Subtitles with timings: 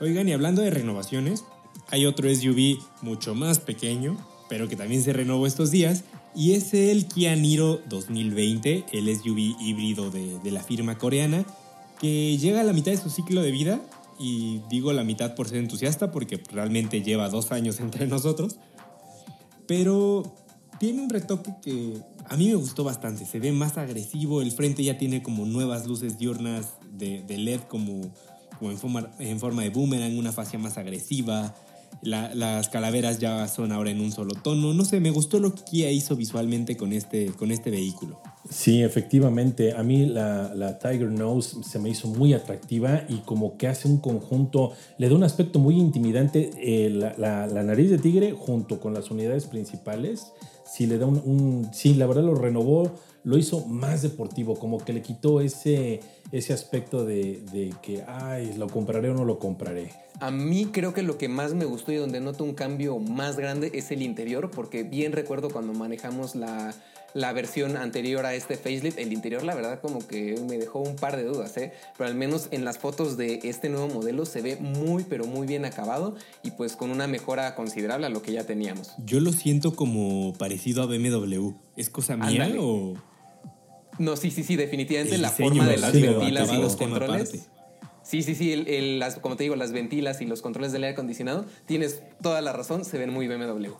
[0.00, 1.44] Oigan, y hablando de renovaciones,
[1.88, 4.16] hay otro SUV mucho más pequeño,
[4.48, 9.56] pero que también se renovó estos días, y es el Kia Niro 2020, el SUV
[9.60, 11.44] híbrido de, de la firma coreana,
[12.00, 13.80] que llega a la mitad de su ciclo de vida,
[14.18, 18.56] y digo la mitad por ser entusiasta, porque realmente lleva dos años entre nosotros,
[19.66, 20.34] pero
[20.78, 23.24] tiene un retoque que a mí me gustó bastante.
[23.24, 27.60] Se ve más agresivo, el frente ya tiene como nuevas luces diurnas de, de LED
[27.68, 28.12] como,
[28.58, 31.54] como en, forma, en forma de boomerang, una fascia más agresiva.
[32.02, 34.74] La- las calaveras ya son ahora en un solo tono.
[34.74, 38.20] No sé, me gustó lo que Kia hizo visualmente con este, con este vehículo.
[38.50, 39.72] Sí, efectivamente.
[39.74, 43.88] A mí la, la Tiger Nose se me hizo muy atractiva y como que hace
[43.88, 46.50] un conjunto, le da un aspecto muy intimidante.
[46.58, 50.32] eh, la, la- la nariz de tigre junto con las unidades principales,
[50.74, 52.90] sí le da un, un- Sí, la verdad lo renovó,
[53.22, 56.00] lo hizo más deportivo, como que le quitó ese,
[56.32, 59.92] ese aspecto de, de que, ay, lo compraré o no lo compraré.
[60.20, 63.36] A mí creo que lo que más me gustó y donde noto un cambio más
[63.36, 66.74] grande es el interior, porque bien recuerdo cuando manejamos la,
[67.14, 70.96] la versión anterior a este facelift, el interior la verdad como que me dejó un
[70.96, 71.72] par de dudas, ¿eh?
[71.96, 75.46] pero al menos en las fotos de este nuevo modelo se ve muy pero muy
[75.46, 78.92] bien acabado y pues con una mejora considerable a lo que ya teníamos.
[79.06, 81.52] Yo lo siento como parecido a BMW.
[81.76, 82.56] ¿Es cosa mía Ándale.
[82.60, 82.94] o...?
[83.98, 87.48] No, sí, sí, sí, definitivamente El la diseño, forma de las ventilas y los controles.
[88.02, 90.82] Sí, sí, sí, el- el- las, como te digo, las ventilas y los controles del
[90.82, 93.70] aire acondicionado, tienes toda la razón, se ven muy BMW.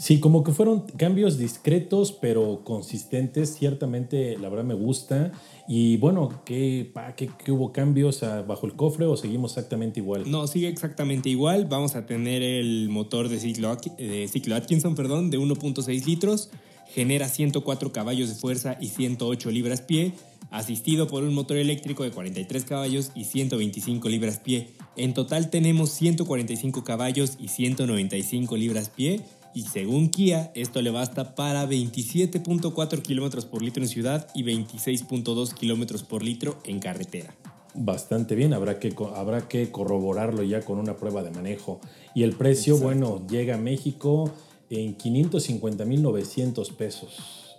[0.00, 3.54] Sí, como que fueron cambios discretos pero consistentes.
[3.54, 5.30] Ciertamente, la verdad me gusta.
[5.68, 10.30] Y bueno, ¿qué, pa, qué, hubo cambios bajo el cofre o seguimos exactamente igual?
[10.30, 11.66] No, sigue exactamente igual.
[11.66, 16.48] Vamos a tener el motor de ciclo, de ciclo Atkinson perdón, de 1.6 litros.
[16.94, 20.14] Genera 104 caballos de fuerza y 108 libras-pie.
[20.50, 24.70] Asistido por un motor eléctrico de 43 caballos y 125 libras-pie.
[24.96, 29.20] En total tenemos 145 caballos y 195 libras-pie.
[29.54, 35.54] Y según Kia, esto le basta para 27.4 kilómetros por litro en ciudad y 26.2
[35.54, 37.34] kilómetros por litro en carretera.
[37.74, 41.80] Bastante bien, habrá que, habrá que corroborarlo ya con una prueba de manejo.
[42.14, 44.32] Y el precio, bueno, llega a México
[44.70, 47.16] en 550.900 pesos.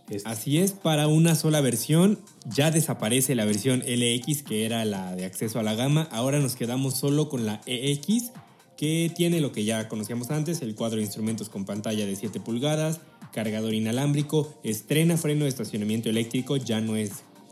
[0.09, 5.15] Es- Así es, para una sola versión ya desaparece la versión LX que era la
[5.15, 8.31] de acceso a la gama, ahora nos quedamos solo con la EX
[8.81, 12.39] que tiene lo que ya conocíamos antes, el cuadro de instrumentos con pantalla de 7
[12.39, 12.99] pulgadas,
[13.31, 17.11] cargador inalámbrico, estrena freno de estacionamiento eléctrico, ya no es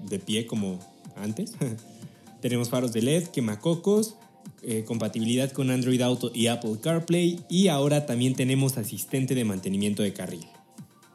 [0.09, 0.79] de pie como
[1.16, 1.53] antes.
[2.41, 4.16] Tenemos faros de LED, quemacocos,
[4.63, 10.01] eh, compatibilidad con Android Auto y Apple CarPlay y ahora también tenemos asistente de mantenimiento
[10.01, 10.47] de carril.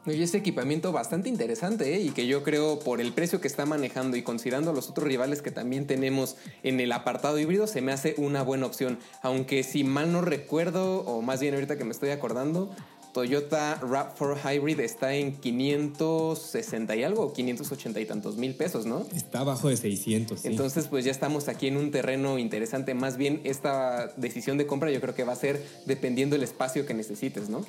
[0.07, 2.01] Y ese equipamiento bastante interesante ¿eh?
[2.01, 5.41] y que yo creo por el precio que está manejando y considerando los otros rivales
[5.41, 8.99] que también tenemos en el apartado híbrido, se me hace una buena opción.
[9.21, 12.69] Aunque si mal no recuerdo, o más bien ahorita que me estoy acordando,
[13.15, 19.07] Toyota RAV4 Hybrid está en 560 y algo, o 580 y tantos mil pesos, ¿no?
[19.15, 20.41] Está abajo de 600.
[20.41, 20.47] sí.
[20.49, 22.93] Entonces, pues ya estamos aquí en un terreno interesante.
[22.93, 26.85] Más bien, esta decisión de compra yo creo que va a ser dependiendo del espacio
[26.85, 27.65] que necesites, ¿no?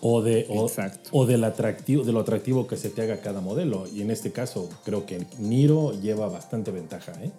[0.00, 0.70] O, de, o,
[1.12, 3.86] o del atractivo, de lo atractivo que se te haga cada modelo.
[3.86, 7.12] Y en este caso, creo que Niro lleva bastante ventaja.
[7.22, 7.30] ¿eh?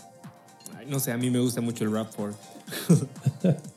[0.77, 2.35] Ay, no sé, a mí me gusta mucho el rap 4